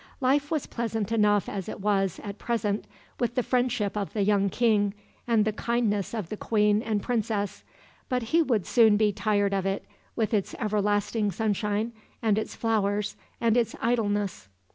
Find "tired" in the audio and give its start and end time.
9.13-9.53